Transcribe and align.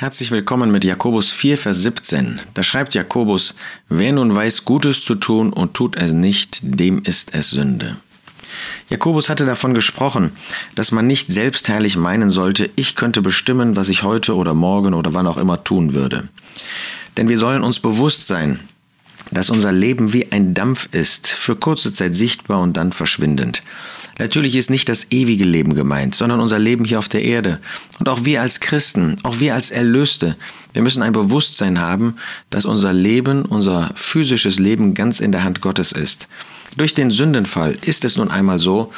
Herzlich 0.00 0.30
willkommen 0.30 0.70
mit 0.70 0.82
Jakobus 0.82 1.30
4, 1.30 1.58
Vers 1.58 1.82
17. 1.82 2.40
Da 2.54 2.62
schreibt 2.62 2.94
Jakobus, 2.94 3.54
wer 3.90 4.12
nun 4.12 4.34
weiß, 4.34 4.64
Gutes 4.64 5.04
zu 5.04 5.14
tun 5.14 5.52
und 5.52 5.74
tut 5.74 5.94
es 5.94 6.14
nicht, 6.14 6.60
dem 6.62 7.02
ist 7.02 7.34
es 7.34 7.50
Sünde. 7.50 7.96
Jakobus 8.88 9.28
hatte 9.28 9.44
davon 9.44 9.74
gesprochen, 9.74 10.32
dass 10.74 10.90
man 10.90 11.06
nicht 11.06 11.30
selbstherrlich 11.30 11.98
meinen 11.98 12.30
sollte, 12.30 12.70
ich 12.76 12.94
könnte 12.94 13.20
bestimmen, 13.20 13.76
was 13.76 13.90
ich 13.90 14.02
heute 14.02 14.36
oder 14.36 14.54
morgen 14.54 14.94
oder 14.94 15.12
wann 15.12 15.26
auch 15.26 15.36
immer 15.36 15.64
tun 15.64 15.92
würde. 15.92 16.30
Denn 17.18 17.28
wir 17.28 17.36
sollen 17.36 17.62
uns 17.62 17.78
bewusst 17.78 18.26
sein, 18.26 18.58
dass 19.30 19.50
unser 19.50 19.72
Leben 19.72 20.12
wie 20.12 20.30
ein 20.32 20.54
Dampf 20.54 20.88
ist, 20.92 21.28
für 21.28 21.56
kurze 21.56 21.92
Zeit 21.92 22.16
sichtbar 22.16 22.60
und 22.60 22.76
dann 22.76 22.92
verschwindend. 22.92 23.62
Natürlich 24.18 24.54
ist 24.56 24.68
nicht 24.68 24.88
das 24.88 25.06
ewige 25.10 25.44
Leben 25.44 25.74
gemeint, 25.74 26.14
sondern 26.14 26.40
unser 26.40 26.58
Leben 26.58 26.84
hier 26.84 26.98
auf 26.98 27.08
der 27.08 27.22
Erde. 27.22 27.58
Und 27.98 28.08
auch 28.08 28.24
wir 28.24 28.42
als 28.42 28.60
Christen, 28.60 29.16
auch 29.22 29.40
wir 29.40 29.54
als 29.54 29.70
Erlöste, 29.70 30.36
wir 30.72 30.82
müssen 30.82 31.02
ein 31.02 31.14
Bewusstsein 31.14 31.80
haben, 31.80 32.16
dass 32.50 32.66
unser 32.66 32.92
Leben, 32.92 33.44
unser 33.44 33.90
physisches 33.94 34.58
Leben 34.58 34.94
ganz 34.94 35.20
in 35.20 35.32
der 35.32 35.42
Hand 35.42 35.60
Gottes 35.60 35.92
ist. 35.92 36.28
Durch 36.76 36.94
den 36.94 37.10
Sündenfall 37.10 37.76
ist 37.80 38.04
es 38.04 38.16
nun 38.16 38.30
einmal 38.30 38.58
so, 38.58 38.92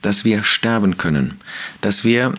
dass 0.00 0.24
wir 0.24 0.44
sterben 0.44 0.96
können, 0.96 1.38
dass 1.80 2.04
wir 2.04 2.34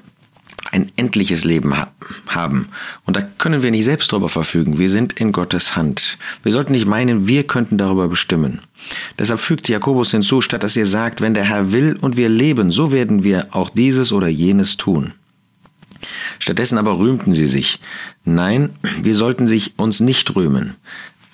ein 0.72 0.92
endliches 0.96 1.44
Leben 1.44 1.78
ha 1.78 1.92
haben. 2.28 2.70
Und 3.06 3.16
da 3.16 3.22
können 3.22 3.64
wir 3.64 3.72
nicht 3.72 3.86
selbst 3.86 4.12
darüber 4.12 4.30
verfügen. 4.30 4.78
Wir 4.78 4.90
sind 4.90 5.14
in 5.14 5.32
Gottes 5.32 5.76
Hand. 5.76 6.18
Wir 6.44 6.52
sollten 6.52 6.74
nicht 6.74 6.86
meinen, 6.86 7.28
wir 7.28 7.46
könnten 7.46 7.78
darüber 7.78 8.08
bestimmen. 8.08 8.62
Deshalb 9.18 9.40
fügt 9.40 9.68
Jakobus 9.68 10.12
hinzu, 10.12 10.42
statt 10.42 10.64
dass 10.64 10.76
ihr 10.76 10.86
sagt, 10.86 11.22
wenn 11.22 11.34
der 11.34 11.44
Herr 11.44 11.72
will 11.72 11.98
und 12.00 12.18
wir 12.18 12.30
leben, 12.30 12.72
so 12.72 12.92
werden 12.92 13.24
wir 13.24 13.48
auch 13.52 13.70
dieses 13.70 14.12
oder 14.12 14.28
jenes 14.28 14.78
tun. 14.78 15.14
Stattdessen 16.40 16.78
aber 16.78 16.98
rühmten 16.98 17.34
sie 17.34 17.48
sich. 17.48 17.80
Nein, 18.24 18.72
wir 19.02 19.16
sollten 19.16 19.48
sich 19.48 19.78
uns 19.78 20.00
nicht 20.00 20.36
rühmen. 20.36 20.76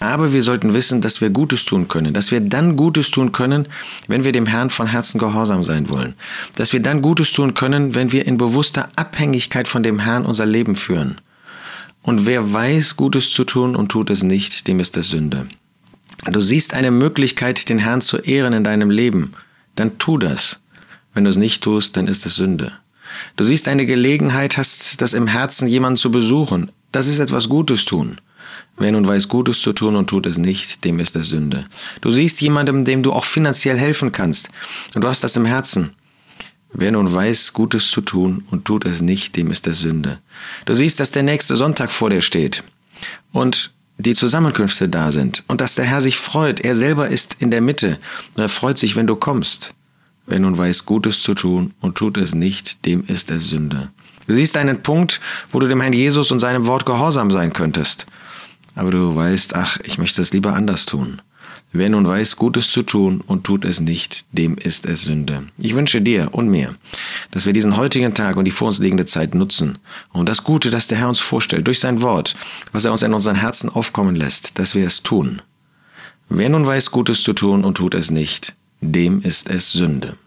Aber 0.06 0.34
wir 0.34 0.44
sollten 0.44 0.76
wissen, 0.76 1.02
dass 1.02 1.20
wir 1.20 1.32
Gutes 1.32 1.66
tun 1.66 1.88
können, 1.88 2.14
dass 2.14 2.30
wir 2.30 2.40
dann 2.40 2.76
Gutes 2.76 3.10
tun 3.10 3.32
können, 3.32 3.68
wenn 4.08 4.24
wir 4.24 4.34
dem 4.34 4.46
Herrn 4.46 4.70
von 4.70 4.86
Herzen 4.86 5.18
gehorsam 5.18 5.64
sein 5.64 5.90
wollen, 5.90 6.14
dass 6.58 6.74
wir 6.74 6.80
dann 6.80 7.02
Gutes 7.02 7.32
tun 7.32 7.56
können, 7.56 7.96
wenn 7.96 8.12
wir 8.12 8.28
in 8.28 8.38
bewusster 8.38 8.90
Abhängigkeit 8.96 9.68
von 9.68 9.82
dem 9.82 9.98
Herrn 9.98 10.28
unser 10.28 10.46
Leben 10.46 10.76
führen. 10.76 11.16
Und 12.04 12.28
wer 12.28 12.54
weiß, 12.54 12.98
Gutes 12.98 13.32
zu 13.32 13.46
tun 13.46 13.76
und 13.76 13.90
tut 13.90 14.12
es 14.12 14.22
nicht, 14.22 14.68
dem 14.68 14.80
ist 14.80 14.96
es 14.96 15.10
Sünde. 15.10 15.48
Du 16.32 16.40
siehst 16.40 16.76
eine 16.76 16.92
Möglichkeit, 16.92 17.68
den 17.68 17.80
Herrn 17.80 18.02
zu 18.02 18.18
ehren 18.18 18.54
in 18.54 18.64
deinem 18.64 18.92
Leben, 18.92 19.34
dann 19.74 19.98
tu 19.98 20.20
das. 20.20 20.60
Wenn 21.16 21.24
du 21.24 21.32
es 21.32 21.38
nicht 21.38 21.64
tust, 21.64 21.98
dann 21.98 22.06
ist 22.06 22.28
es 22.28 22.36
Sünde. 22.36 22.74
Du 23.38 23.44
siehst 23.44 23.68
eine 23.68 23.88
Gelegenheit, 23.88 24.56
hast 24.58 25.02
das 25.02 25.14
im 25.14 25.26
Herzen, 25.26 25.68
jemanden 25.68 25.98
zu 25.98 26.12
besuchen. 26.12 26.72
Das 26.92 27.08
ist 27.08 27.18
etwas 27.18 27.50
Gutes 27.50 27.86
tun. 27.86 28.18
Wer 28.78 28.92
nun 28.92 29.08
weiß, 29.08 29.30
Gutes 29.30 29.62
zu 29.62 29.72
tun 29.72 29.96
und 29.96 30.10
tut 30.10 30.26
es 30.26 30.38
nicht, 30.38 30.84
dem 30.84 31.00
ist 31.00 31.16
es 31.16 31.28
Sünde. 31.28 31.66
Du 32.02 32.12
siehst 32.12 32.42
jemandem, 32.42 32.84
dem 32.84 33.04
du 33.04 33.14
auch 33.14 33.26
finanziell 33.26 33.78
helfen 33.78 34.12
kannst, 34.12 34.50
und 34.94 35.04
du 35.04 35.08
hast 35.08 35.24
das 35.24 35.36
im 35.38 35.46
Herzen. 35.46 35.92
Wer 36.74 36.92
nun 36.92 37.14
weiß, 37.14 37.54
Gutes 37.54 37.90
zu 37.90 38.02
tun 38.02 38.44
und 38.52 38.66
tut 38.66 38.84
es 38.84 39.00
nicht, 39.00 39.38
dem 39.38 39.50
ist 39.50 39.66
es 39.66 39.80
Sünde. 39.80 40.20
Du 40.66 40.76
siehst, 40.76 41.00
dass 41.00 41.12
der 41.12 41.24
nächste 41.24 41.56
Sonntag 41.56 41.90
vor 41.90 42.10
dir 42.10 42.22
steht 42.22 42.64
und 43.32 43.72
die 43.98 44.14
Zusammenkünfte 44.14 44.90
da 44.90 45.14
sind 45.14 45.46
und 45.48 45.62
dass 45.62 45.76
der 45.76 45.86
Herr 45.86 46.02
sich 46.02 46.18
freut. 46.18 46.60
Er 46.60 46.76
selber 46.76 47.08
ist 47.08 47.38
in 47.40 47.50
der 47.50 47.62
Mitte 47.62 47.98
und 48.36 48.42
er 48.42 48.50
freut 48.50 48.78
sich, 48.78 48.98
wenn 48.98 49.08
du 49.08 49.16
kommst. 49.16 49.74
Wer 50.26 50.40
nun 50.40 50.58
weiß, 50.58 50.86
Gutes 50.86 51.22
zu 51.22 51.34
tun 51.34 51.74
und 51.80 51.96
tut 51.96 52.18
es 52.18 52.36
nicht, 52.36 52.86
dem 52.86 53.06
ist 53.08 53.32
es 53.32 53.50
Sünde. 53.50 53.92
Du 54.28 54.34
siehst 54.34 54.58
einen 54.58 54.82
Punkt, 54.82 55.22
wo 55.52 55.60
du 55.60 55.68
dem 55.68 55.80
Herrn 55.80 55.94
Jesus 55.94 56.30
und 56.30 56.40
seinem 56.40 56.66
Wort 56.66 56.86
gehorsam 56.86 57.32
sein 57.32 57.54
könntest 57.54 58.06
aber 58.76 58.92
du 58.92 59.16
weißt, 59.16 59.56
ach, 59.56 59.80
ich 59.84 59.98
möchte 59.98 60.22
es 60.22 60.34
lieber 60.34 60.54
anders 60.54 60.86
tun. 60.86 61.22
Wer 61.72 61.90
nun 61.90 62.08
weiß, 62.08 62.38
Gutes 62.38 62.72
zu 62.72 62.84
tun 62.84 63.22
und 63.26 63.44
tut 63.44 63.66
es 63.66 63.82
nicht, 63.82 64.26
dem 64.32 64.56
ist 64.58 64.86
es 64.86 65.02
Sünde. 65.02 65.44
Ich 65.58 65.76
wünsche 65.76 66.02
dir 66.02 66.30
und 66.32 66.48
mir, 66.48 66.74
dass 67.32 67.46
wir 67.46 67.52
diesen 67.52 67.76
heutigen 67.76 68.14
Tag 68.14 68.38
und 68.38 68.46
die 68.46 68.52
vor 68.52 68.70
uns 68.70 68.80
liegende 68.80 69.06
Zeit 69.06 69.36
nutzen 69.36 69.78
und 70.14 70.30
das 70.30 70.44
Gute, 70.46 70.70
das 70.70 70.88
der 70.88 71.00
Herr 71.00 71.10
uns 71.10 71.20
vorstellt, 71.20 71.68
durch 71.68 71.80
sein 71.80 72.02
Wort, 72.02 72.36
was 72.72 72.86
er 72.86 72.94
uns 72.94 73.02
in 73.02 73.14
unseren 73.14 73.36
Herzen 73.36 73.70
aufkommen 73.70 74.16
lässt, 74.16 74.58
dass 74.58 74.74
wir 74.74 74.86
es 74.86 75.04
tun. 75.04 75.42
Wer 76.30 76.50
nun 76.50 76.66
weiß, 76.66 76.92
Gutes 76.92 77.24
zu 77.24 77.34
tun 77.34 77.66
und 77.66 77.76
tut 77.76 77.94
es 77.94 78.10
nicht, 78.10 78.56
dem 78.80 79.22
ist 79.22 79.50
es 79.50 79.72
Sünde. 79.72 80.18